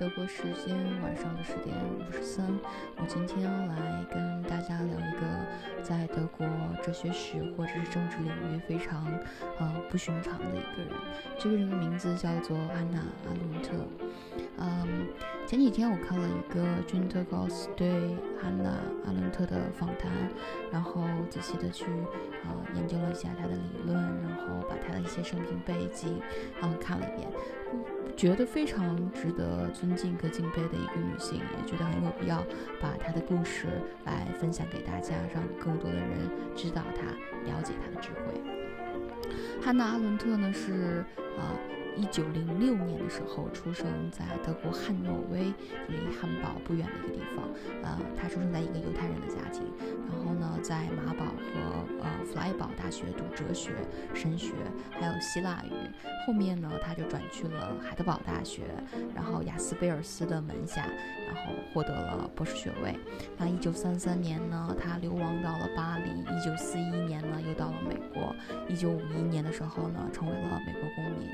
[0.00, 2.46] 德国时间晚上的十点五十三，
[2.96, 6.48] 我今天来跟大家聊一个在德国
[6.82, 9.06] 哲学史或者是政治领域非常
[9.58, 10.88] 呃不寻常的一个人。
[11.38, 13.72] 这个人的名字叫做安娜·阿伦特。
[14.56, 15.06] 嗯，
[15.46, 17.90] 前几天我看了一个君特高斯对
[18.42, 18.70] 安娜·
[19.04, 20.10] 阿伦特的访谈，
[20.72, 21.84] 然后仔细的去
[22.44, 26.18] 呃研究了一下他的理论，然后把他的一些生平背景
[26.62, 27.28] 啊看了一遍。
[28.16, 32.44] 觉得非常值得尊敬和敬佩的一个女性，也觉得很有必要
[32.80, 33.66] 把她的故事
[34.04, 36.08] 来分享给大家，让更多的人
[36.54, 37.02] 知道她，
[37.50, 38.40] 了解她的智慧。
[39.62, 41.04] 汉娜·阿伦特呢是
[41.38, 41.56] 啊。
[41.96, 45.52] 一九零六年的时候，出生在德国汉诺威
[45.88, 47.48] 离汉堡不远的一个地方。
[47.82, 49.62] 呃，他出生在一个犹太人的家庭，
[50.08, 53.72] 然后呢，在马堡和呃弗莱堡大学读哲学、
[54.14, 54.52] 神学，
[54.90, 55.72] 还有希腊语。
[56.26, 58.62] 后面呢，他就转去了海德堡大学，
[59.14, 60.86] 然后雅斯贝尔斯的门下，
[61.26, 62.98] 然后获得了博士学位。
[63.36, 66.10] 那一九三三年呢，他流亡到了巴黎。
[66.10, 68.34] 一九四一年呢，又到了美国。
[68.68, 71.28] 一九五一年的时候呢，成为了美国公民。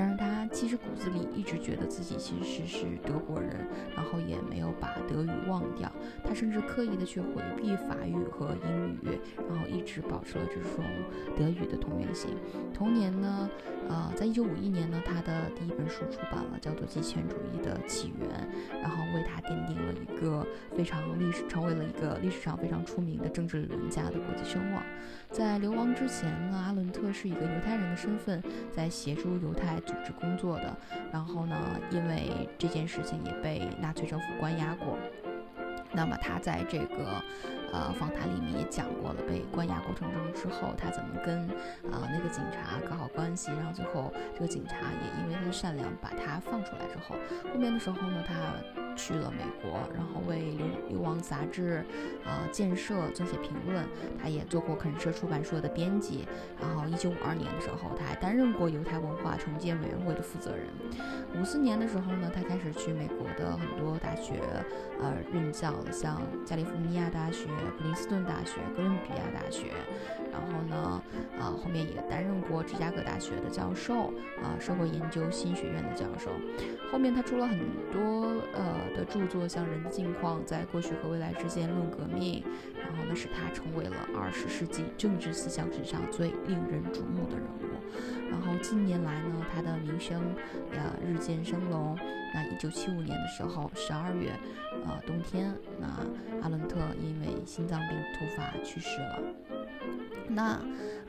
[0.00, 5.92] 但是他其实骨子里一直觉得自己其实是德国人，然后也没有把德语忘掉。
[6.24, 10.82] 他甚至刻意的去回避法语和英语，然后一直保持了这种
[11.36, 12.30] 德语的同源性。
[12.72, 13.50] 同年呢，
[13.90, 18.26] 呃，在一九五一年呢，他的第一本书出版了，叫做《极权主义的起源》，
[18.80, 24.82] 然后为他奠定了一个非常历史，成为了一个历史上非常出名的政治理论家的国际声望。
[25.30, 28.42] 在流亡之前呢，阿伦特是一个犹太人的身份，
[28.72, 29.78] 在协助犹太。
[29.90, 30.76] 组织工作的，
[31.12, 31.56] 然后呢，
[31.90, 34.96] 因为这件事情也被纳粹政府关押过。
[35.92, 37.20] 那么他在这个
[37.72, 41.48] 呃访谈里面也讲过了，被关押过程中之后，他怎么跟
[41.90, 47.16] 啊那个警察搞好关系，然后最后这个警察也因为他的善良把他放出来之后，
[47.52, 48.34] 后面的时候呢，他。
[49.00, 51.82] 去了美国，然后为流流亡杂志
[52.22, 53.82] 啊建设撰写评论。
[54.22, 56.26] 他也做过肯舍出版社的编辑。
[56.60, 60.66] 然后，一九五二年的时候，他还担任过犹太文化重建委员会的负责人。
[61.40, 64.34] 五四年的时候呢，他开始去美国的很多大学
[65.00, 67.46] 呃任教，像加利福尼亚大学、
[67.78, 69.72] 普林斯顿大学、哥伦比亚大学。
[70.30, 70.89] 然后呢，
[71.62, 74.12] 后面也担任过芝加哥大学的教授，
[74.42, 76.30] 啊社会研究新学院的教授。
[76.90, 77.58] 后面他出了很
[77.92, 78.80] 多呃。
[78.90, 82.42] 的著作像《人的境况》在过去和未来之间论革命，
[82.76, 88.28] 然后呢使他成为了二十世纪政治思想史上最令人瞩目的人物。
[88.28, 90.20] 然后近年来呢，他的名声
[90.72, 91.96] 呃日渐升龙。
[92.34, 94.32] 那一九七五年的时候，十二月，
[94.84, 95.86] 呃冬天，那
[96.42, 99.18] 阿伦特因为心脏病突发去世了。
[100.34, 100.60] 那，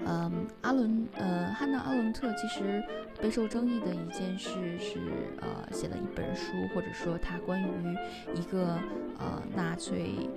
[0.06, 2.84] 嗯，阿伦，呃，汉娜·阿伦特其实
[3.22, 4.50] 备受争议的一件事
[4.80, 5.00] 是，
[5.40, 7.98] 呃，写了一本书，或者说他关于
[8.34, 8.78] 一个
[9.20, 10.30] 呃纳粹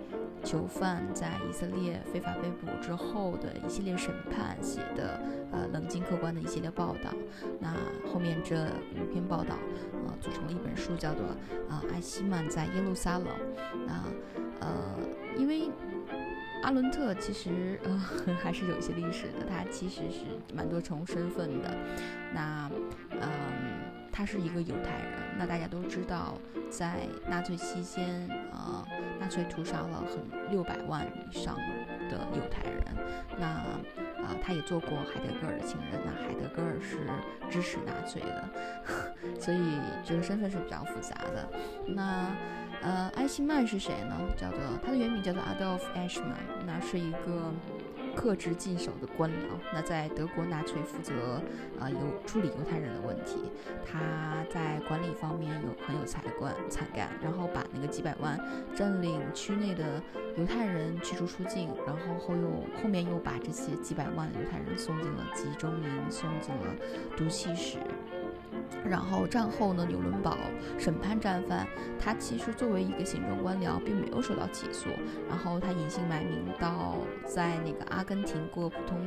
[0.42, 5.20] 囚犯在以色列非法被捕之后的一系列审判写的，
[5.50, 7.10] 呃，冷静客观的一系列报道。
[7.58, 7.74] 那
[8.12, 8.66] 后面这
[9.00, 9.56] 五篇报道，
[10.06, 11.24] 呃，组成了一本书，叫做
[11.72, 13.26] 《啊，艾希曼在耶路撒冷》。
[13.86, 14.04] 那，
[14.60, 14.98] 呃，
[15.38, 15.70] 因为。
[16.64, 17.96] 阿伦特其实呃
[18.42, 21.70] 还是有一些历史的，他其实是蛮多重身份的。
[22.32, 22.70] 那
[23.10, 23.20] 嗯，
[24.10, 25.20] 他是一个犹太人。
[25.38, 26.38] 那大家都知道，
[26.70, 28.82] 在纳粹期间，呃，
[29.20, 31.54] 纳粹屠杀了很六百万以上
[32.10, 32.82] 的犹太人。
[33.38, 33.46] 那
[34.24, 36.00] 啊，他也做过海德格尔的情人。
[36.02, 36.98] 那海德格尔是
[37.50, 38.48] 支持纳粹的，
[39.38, 39.58] 所以
[40.02, 41.46] 这个身份是比较复杂的。
[41.86, 42.34] 那。
[42.84, 44.14] 呃，艾希曼是谁呢？
[44.36, 47.50] 叫做他的原名叫做 Adolf Eichmann，那是一个
[48.14, 49.34] 克制禁手的官僚。
[49.72, 51.40] 那在德国纳粹负责
[51.80, 51.96] 啊犹
[52.26, 53.38] 处理犹太人的问题，
[53.90, 58.38] 他在管理方面有很有才干才干，然后把那个几百万
[58.76, 60.02] 占领区内的
[60.36, 62.50] 犹太人驱逐出境，然后后又
[62.82, 66.74] 后面又把这些几百万犹太人送进了集中营，送进了
[67.16, 67.78] 毒气室。
[68.84, 70.36] 然后战后呢，纽伦堡
[70.78, 71.66] 审判战犯，
[71.98, 74.90] 他其实作为一个行政官僚，并没有受到起诉。
[75.28, 76.96] 然后他隐姓埋名到
[77.26, 78.98] 在那个阿根廷过普通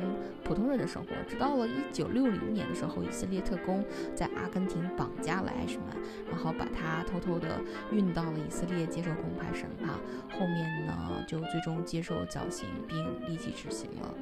[0.42, 3.84] 普通人的生活，直到了一九六零年的时候，以色列特工
[4.14, 5.96] 在阿根廷绑架了艾什曼，
[6.28, 7.60] 然后把他偷偷的
[7.92, 9.94] 运到了以色列接受公开审判。
[10.32, 14.14] 后面呢，就最终接受绞刑并立即执行了。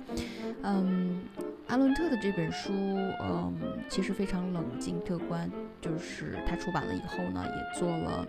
[0.64, 1.22] 嗯。
[1.68, 2.72] 阿伦特的这本书，
[3.20, 3.52] 嗯，
[3.88, 8.26] 其实非常冷静客观，就是他出版了以后呢，也做了，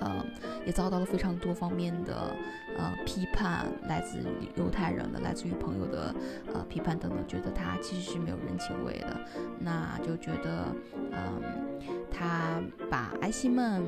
[0.00, 0.24] 呃，
[0.66, 2.36] 也遭到了非常多方面的
[2.76, 4.18] 呃批判，来自
[4.56, 6.14] 犹太人的，来自于朋友的
[6.52, 9.18] 呃批判等等，觉得他其实是没有人情味的，
[9.58, 10.66] 那就觉得，
[11.12, 11.42] 嗯，
[12.10, 12.60] 他
[12.90, 13.82] 把埃希曼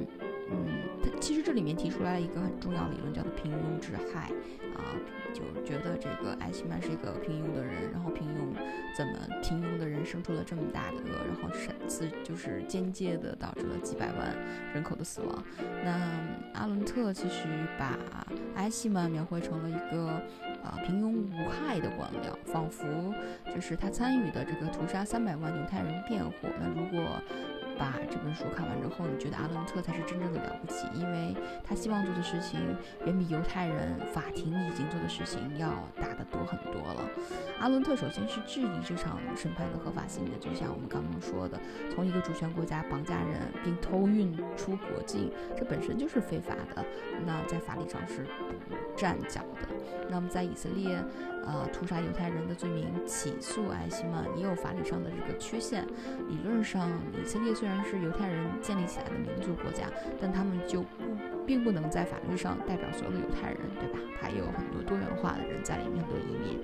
[0.50, 0.66] 嗯，
[1.02, 4.30] 他其实这里面提出来一个很重要的理论，叫做平庸之害
[4.76, 4.94] 啊，
[5.34, 8.54] 就觉得这个艾希曼是一个平庸的人，然后平庸
[8.96, 9.12] 怎么
[9.42, 14.36] 平庸的人生出了这么大的恶，然后是自就是间接的导致了几百万
[14.72, 15.42] 人口的死亡。
[15.84, 16.00] 那
[16.54, 17.46] 阿伦特其实
[17.78, 17.98] 把
[18.54, 20.08] 艾希曼描绘成了一个
[20.62, 22.86] 啊平庸无害的官僚，仿佛
[23.52, 26.32] 就是他参与的这个屠杀三百万犹太人辩护。
[26.60, 27.20] 那如果
[27.78, 32.60] 把这本书看完之后，你觉得阿伦特才是真正的了不起，因为他希望做的事情
[33.04, 35.68] 远比犹太人法庭已经做的事情要
[36.00, 37.02] 大得多很多了。
[37.60, 41.60] 阿伦特首先是质疑这场审判的合法性的，就像我们刚刚说的，
[41.94, 46.84] 从一个主权国家绑架人并偷运出国境，这本身就是非法的，
[47.26, 48.24] 那在法理上是
[48.68, 49.68] 不站脚的。
[50.08, 50.98] 那么在以色列。
[51.46, 55.86] 呃，屠杀犹太人的罪名起诉艾希曼也有法理上的这个缺陷。
[56.28, 56.90] 理论上，
[57.22, 59.90] 以色列虽然是犹太人建立起来的民族国家，
[60.20, 60.86] 但他们就不
[61.44, 63.98] 并不能在法律上代表所有的犹太人，对吧？
[64.20, 66.62] 他也有很多多元化的人在里面，很多移民。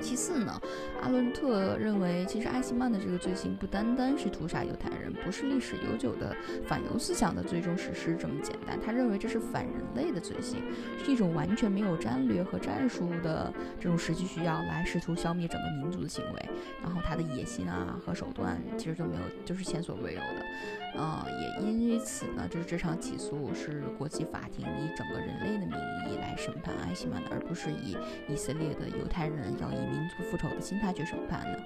[0.00, 0.60] 其次呢，
[1.02, 6.34] 阿伦特认为，其实艾希曼的这个罪行不单单是屠杀犹太人，不是历史悠久的
[6.66, 8.78] 反犹思想的最终实施这么简单。
[8.84, 10.62] 他认为这是反人类的罪行，
[11.04, 16.48] 是一种完全没有战略和战术的这种实际需要来试图消灭整个民族的行为。
[16.82, 20.46] 然后他的野心啊和手段其实都没有，就是前所未有的。
[20.92, 25.78] 呃，也因此呢，就是这场起诉是国际法庭以整个人类的名
[26.08, 27.96] 义来审判艾希曼的，而不是以
[28.28, 31.60] 以色列的犹太人要以民族复仇的心态去审判的。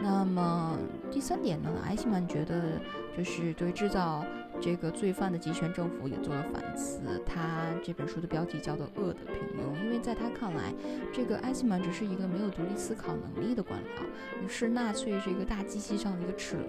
[0.00, 0.78] 那么
[1.10, 2.80] 第三点呢，艾希曼觉得
[3.16, 4.24] 就是对制造。
[4.60, 10.74] 这个罪犯的集权政府也做了反思，他这本书的标题叫做《恶的平庸》，因为在他看来，
[11.12, 16.68] 这个艾希曼只是一个没有独立思考能力的官僚，是纳粹这个大机器上的一个齿轮。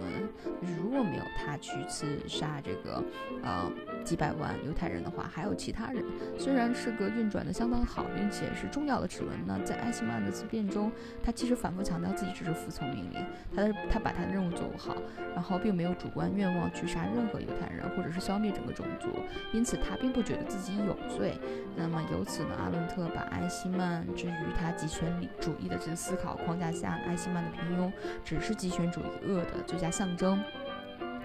[0.79, 3.03] 如果没有他去刺杀这个
[3.43, 3.71] 呃
[4.03, 6.03] 几百万犹太人的话，还有其他人，
[6.37, 10.91] 虽然是个运转的相当好，并且是重要的齿轮呢，在艾希曼的自辩中，
[11.23, 13.25] 他其实反复强调自己只是服从命令，
[13.55, 14.95] 他的他把他的任务做不好，
[15.33, 17.78] 然后并没有主观愿望去杀任何犹太人。
[17.95, 19.09] 或者是消灭整个种族，
[19.53, 21.37] 因此他并不觉得自己有罪。
[21.75, 25.07] 那么由此呢，阿伦特把艾希曼置于他极权
[25.39, 27.91] 主义的这个思考框架下，艾希曼的平庸
[28.23, 30.41] 只是极权主义恶的最佳象征。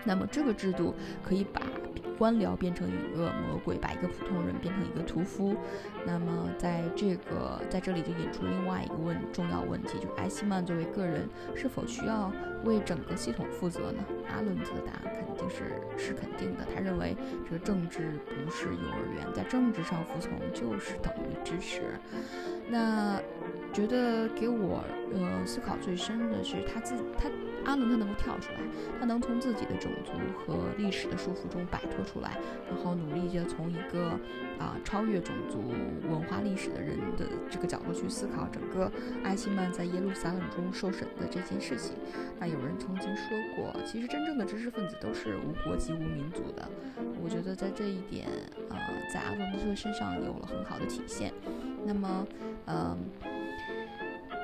[0.05, 1.63] 那么这个制度可以把
[2.17, 5.57] 官僚变成一个魔鬼，把一个普通人变成一个屠夫。
[6.07, 12.31] 那么在这个在这里就引出另外一个问重要问题，就是艾希曼作为个人是否需要
[12.65, 14.05] 为整个系统负责呢？
[14.33, 16.65] 阿伦特的答案肯定是是肯定的。
[16.73, 21.99] 他认为这个政治不是幼儿园，在政治上服从就是等于支持。
[22.69, 23.21] 那
[23.75, 24.83] 觉得给我
[25.13, 27.29] 呃思考最深的是他自他。
[27.65, 28.61] 阿伦他能够跳出来，
[29.01, 32.37] 他能从自己的种族和历史的束缚中摆脱出来，
[32.69, 34.11] 然后努力的从一个
[34.59, 35.73] 啊超越种族
[36.07, 38.93] 文化历史的人的这个角度去思考整个
[39.23, 41.97] 艾希曼在耶路撒冷中受审的这件事情。
[42.39, 46.69] 那有人曾经说过，其实真正的知识分子都是无国籍无民族的。
[47.23, 48.29] 我觉得在这一点，
[48.69, 48.77] 呃，
[49.11, 51.33] 在阿伦特身上有了很好的体现。
[51.87, 52.27] 那么，
[52.67, 52.99] 嗯。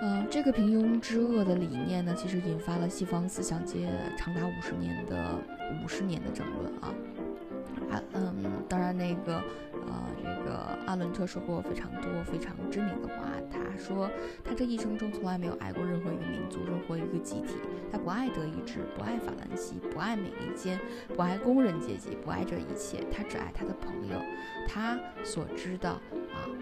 [0.03, 5.39] 嗯，这个平庸之恶的理念呢，其实引发了西方思想界长达五十年的
[5.85, 6.95] 五十年的争论啊。
[7.91, 9.35] 啊，嗯，当然那个，
[9.87, 13.27] 呃，这个阿伦特说过非常多非常知名的话。
[13.51, 14.09] 他说，
[14.45, 17.57] 他这一生中从来没有爱过任何一个民族，任何一个集体。
[17.91, 20.79] 他不爱德意志，不爱法兰西，不爱美利坚，
[21.09, 23.05] 不爱工人阶级，不爱这一切。
[23.11, 24.17] 他只爱他的朋友。
[24.69, 26.01] 他所知道，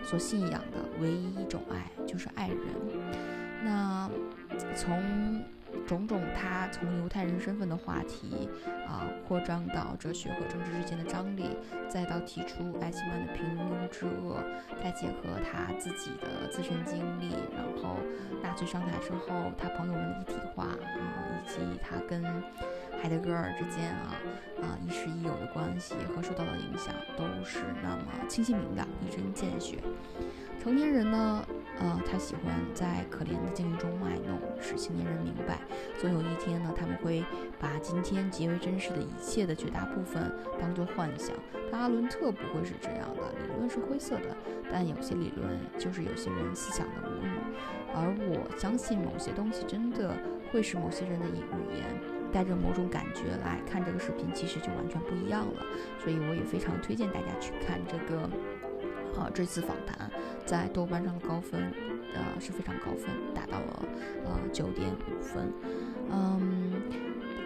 [0.04, 2.58] 所信仰的唯一一种爱就是爱人。
[3.62, 4.08] 那
[4.75, 5.42] 从
[5.87, 8.49] 种种他从犹太人身份的话题
[8.87, 11.56] 啊，扩张到哲学和政治之间的张力，
[11.88, 14.42] 再到提出艾希曼的平庸之恶，
[14.82, 17.97] 再结合他自己的自身经历，然后
[18.42, 22.23] 纳粹上台之后他朋友们的一体化啊，以及他跟
[23.00, 24.14] 海德格尔之间啊
[24.60, 29.78] 啊亦师亦友的关系和受到的影响，都是那么清晰明了，一针见血。
[30.60, 31.46] 成年人呢？
[31.78, 35.60] 呃，他喜欢在可怜的境遇中卖弄，使青年人明白，
[35.96, 37.24] 总有一天呢，他们会
[37.60, 41.36] 把今天极为真实的一切的绝大部分当作幻想。
[41.70, 44.36] 但阿伦特不会是这样的，理论是灰色的，
[44.72, 47.30] 但有些理论就是有些人思想的母语。
[47.94, 50.16] 而我相信某些东西真的
[50.50, 51.38] 会是某些人的语
[51.72, 51.84] 言，
[52.32, 55.62] 带着某种感觉来看这个视频，其实就完全不一样了。
[56.02, 58.28] 所以我也非常推荐大家去看这个。
[59.16, 60.08] 啊，这次访谈
[60.47, 61.73] 在豆瓣上的高分，
[62.14, 63.85] 呃是非常高分，达到了
[64.25, 65.52] 呃九点五分。
[66.08, 66.73] 嗯，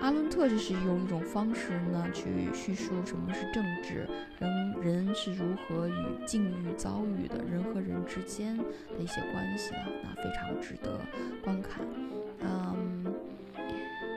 [0.03, 4.07] 阿伦特就是用一种方式呢去叙述什么是政治，
[4.39, 11.01] 人人是如何与境遇遭遇的，人和人之间的一些关系啊，那非常值得
[11.43, 11.83] 观看。
[12.41, 13.02] 嗯，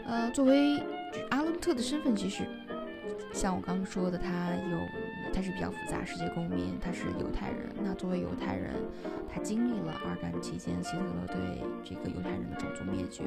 [0.06, 0.82] 呃，作为
[1.30, 2.44] 阿伦特的身份，其实
[3.34, 4.80] 像我刚刚说的，他有。
[5.34, 7.68] 他是比较复杂，世界公民，他是犹太人。
[7.84, 8.74] 那作为犹太人，
[9.28, 13.24] 他经历了二战期间希特勒对这个犹太人的种族灭绝，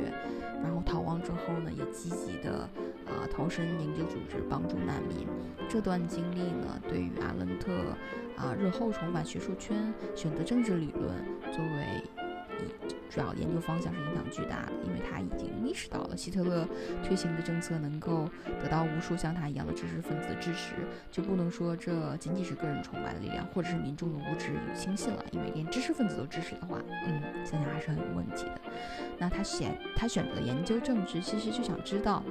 [0.62, 2.61] 然后逃亡之后呢，也积极的
[3.04, 5.26] 啊投身营救组织，帮助难民。
[5.68, 7.70] 这段经历呢，对于阿伦特
[8.38, 11.14] 啊日后重返学术圈，选择政治理论
[11.52, 12.17] 作为。
[13.10, 16.66] 主要研究方向是影响巨大的，因为他已经意识到了希特勒
[17.02, 18.28] 推行的政策能够
[18.62, 20.74] 得到无数像他一样的知识分子的支持，
[21.10, 25.24] 就不能说这仅仅是个人崇拜的力量，或者是民众的无知与轻信了。
[25.32, 28.60] 因为连知识分子都支持的话，嗯，想想还是很有问题的。
[29.18, 32.22] 那他选他选择研究政治，其实就想知道。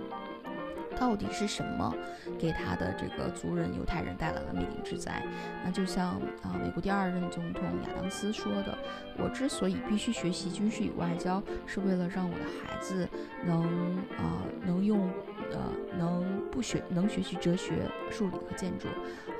[1.00, 1.94] 到底是什么
[2.40, 5.24] 给他的这个族人犹太人带来了灭顶之灾？
[5.64, 8.78] 那就像啊，美国第二任总统亚当斯说的
[9.18, 13.08] ：“我之所以必须学习军事与外交，是为了让我的孩子
[13.46, 15.10] 能啊能用
[15.52, 15.60] 呃
[15.98, 18.88] 能不学能学习哲学、数理和建筑，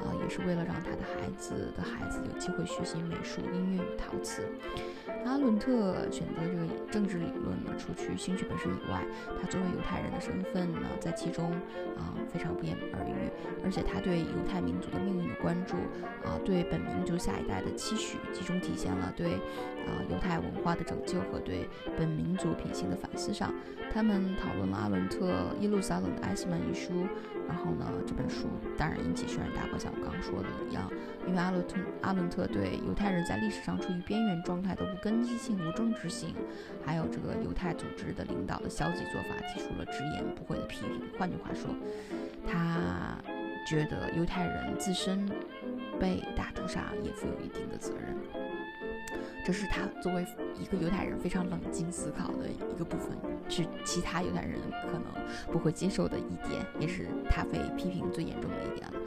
[0.04, 4.44] 啊也是为了让他的孩子的孩子有机会学习美术、音乐与陶瓷。”
[5.26, 9.04] 阿伦特选择这个政治理论呢，除去兴趣本身以外，
[9.42, 11.52] 他作为犹太人的身份呢，在其中
[11.98, 13.30] 啊非常不言而喻。
[13.64, 15.76] 而且他对犹太民族的命运的关注
[16.24, 23.54] 啊，对本民族下一代的期许，集中体现了对啊犹太文化的拯救和对本民族品行的反思上。
[23.92, 25.26] 他们讨论了阿伦特
[25.60, 27.08] 《耶路撒冷的埃希曼》一书。
[27.48, 30.92] 然后呢，这本书当然引起轩然大波，像我刚刚说的一样，
[31.26, 36.36] 因为阿伦特阿伦特对犹太人在历史上处于边缘状态的无根基性、无政治性，
[36.86, 41.02] 还有这个犹太组织的领导的消极做法，提出了直言不讳的批评。
[41.18, 41.74] 换句话说，
[42.46, 43.18] 他
[43.66, 45.26] 觉得犹太人自身
[45.98, 48.14] 被大屠杀也负有一定的责任。
[49.48, 50.28] 这是他作为
[50.60, 54.60] 一个犹太人非常冷静思考的一个部分，是其他犹太人
[54.92, 55.04] 可能
[55.50, 59.00] 不会接受的一点，也是他被批评最严重的一点了。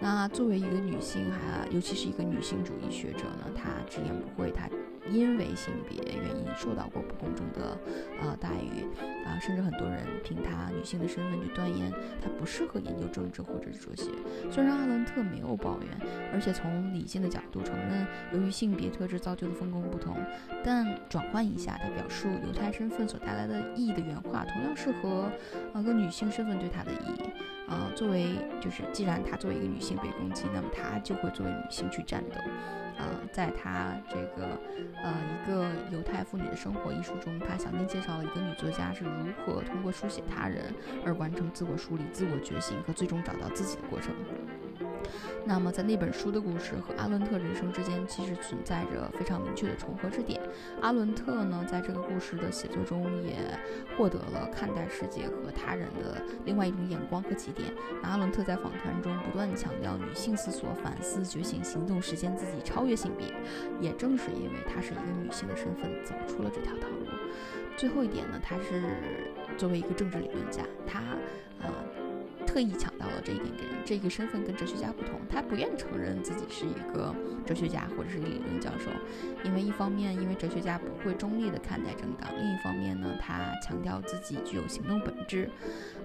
[0.00, 4.68] 那作为一个女性，还尤其是一个女性主义学者呢，她直言不讳，她。
[5.10, 7.78] 因为性别原因受到过不公正的
[8.20, 8.84] 呃待遇
[9.24, 11.90] 啊，甚至很多人凭她女性的身份就断言
[12.20, 14.10] 她不适合研究政治或者是哲学。
[14.50, 20.14] 虽然阿伦特没有抱怨，而且从理性的角度承认，由于性别特质造就的分工不同，
[20.62, 25.32] 但转换一下，他表述犹太身份所带来的意义的原话，同样适合
[25.72, 27.22] 呃个女性身份对她的意义
[27.68, 27.90] 呃。
[27.94, 32.36] 作为就是既然她作为一个女性被攻击，那么她就会作为女性去战斗。
[32.96, 34.58] 呃，在她这个
[35.02, 39.10] 呃一个犹太妇女的生活一书中，她详尽介绍了一个女作家是如
[39.44, 40.72] 何通过书写他人
[41.04, 44.12] 而完成自我梳理、自我觉醒和最终找到自己的过程。
[45.44, 50.40] 那么，在那本书的故事和阿伦特人生之间，其实存在着非常明确的重合之点。
[50.82, 53.36] 阿伦特呢，在这个故事的写作中，也
[53.96, 57.72] 获得了看待世界和他人的另外一种眼光和起点。
[58.02, 63.26] 那阿伦特在访谈中不断强调女性思索、反思、觉醒、行动、实现自己、超越性别。
[63.80, 67.06] 也正是因为她是一个女性的身份，走出了这条道路。
[67.76, 70.98] 最后一点呢，她是作为一个政治理论家，她
[71.66, 71.72] 啊。
[72.48, 77.14] 特意强调了这一点，跟这个身份跟哲学家不同，他不愿承认自己是一个
[77.44, 78.90] 哲学家或者是理论教授，
[79.44, 85.50] 因为一方面，因为哲学家不会中立的看待政党；另一方面呢，他强调自己具有行动本质。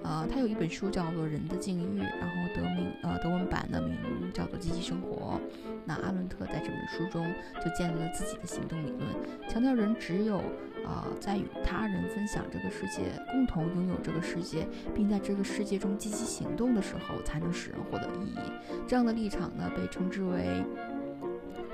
[0.03, 3.98] 呃，他有一本书叫做《人的境遇》，然后德名呃德文版的名
[4.33, 5.39] 叫做《积极生活》。
[5.86, 7.25] 那阿伦特在这本书中
[7.63, 9.01] 就建立了自己的行动理论，
[9.50, 10.41] 强调人只有。
[10.83, 18.51] 啊，在与他人分享这个世界，共同拥有这个世界，并在这个世界中积极行动的时候，才能使人获得意义。
[18.86, 20.62] 这样的立场呢，被称之为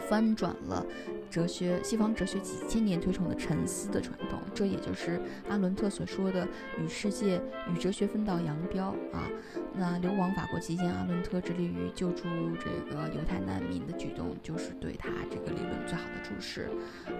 [0.07, 0.85] 翻转了。
[1.29, 6.47] 哲学，西方哲学几千年推崇的沉思的传统，这也就是阿伦特所说的
[6.79, 7.39] 与世界、
[7.71, 9.29] 与哲学分道扬镳啊。
[9.73, 12.23] 那流亡法国期间，阿伦特致力于救助
[12.59, 16.69] 这个犹太难民的举动，就是对他这个理论最好的注释。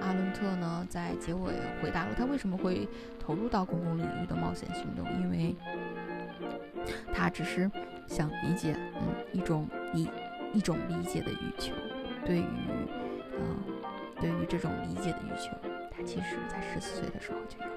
[0.01, 2.87] 阿伦特呢，在结尾回答了他为什么会
[3.19, 5.55] 投入到公共领域的冒险行动，因为
[7.13, 7.69] 他只是
[8.07, 10.09] 想理解，嗯，一种理
[10.53, 11.73] 一种理解的欲求，
[12.25, 12.45] 对于，
[13.37, 13.78] 嗯。
[14.21, 15.51] 对于这种理解的欲求，
[15.89, 17.71] 他其实在十四岁的时候就有了。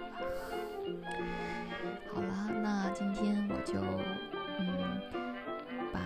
[2.12, 3.80] 好了，那今天我就
[4.58, 5.00] 嗯
[5.92, 6.00] 把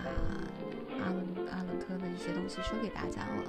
[1.02, 3.43] 阿伦阿伦特的一些东西说给大家了，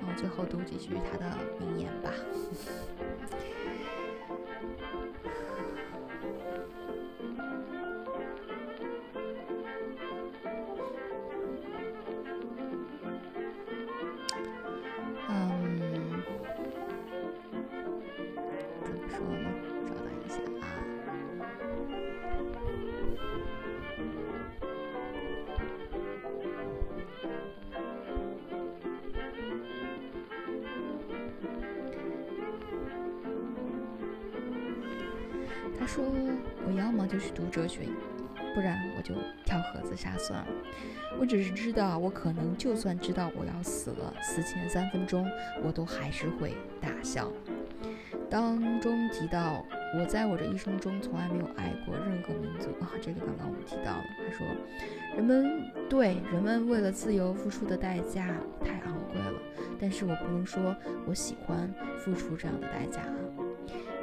[0.00, 1.24] 然后最后读几句他的
[1.58, 2.10] 名言吧。
[35.78, 36.04] 他说
[36.66, 37.80] ：“我要么就去读哲学，
[38.54, 39.14] 不然我就
[39.44, 40.46] 跳盒子杀算了。
[41.18, 45.28] 我只是知道，我可能就算知道我要死了，死前三分钟
[45.62, 47.30] 我都还是会大笑。”
[48.30, 49.64] 当中提到，
[49.98, 54.04] 我在我这一生中从来没有爱过任何民族啊，这个刚刚我们提到了。
[54.26, 54.46] 他说，
[55.14, 58.26] 人们对人们为了自由付出的代价
[58.64, 59.38] 太昂贵了，
[59.78, 60.74] 但是我不能说
[61.06, 63.02] 我喜欢付出这样的代价。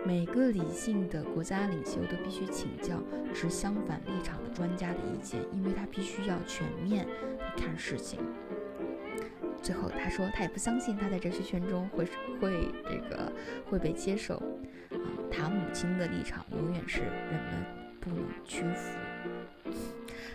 [0.04, 3.00] 每个理性的国家领袖都必须请教
[3.34, 7.08] 持相反立场的专家的意见，因为他必须要全面
[7.56, 8.20] 看事情。
[9.62, 12.06] 最后，他说他也不相信他在哲学圈中会
[12.40, 13.32] 会这个
[13.70, 14.38] 会被接受，
[14.90, 14.98] 啊，
[15.32, 17.64] 他母亲的立场永远是人们
[18.00, 18.98] 不能屈服。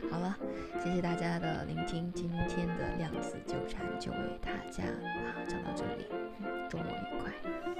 [0.08, 0.38] 好了，
[0.80, 6.06] 谢谢大家的聆听，今天的量子纠缠就为大家啊讲到这里，
[6.70, 7.75] 周末愉快。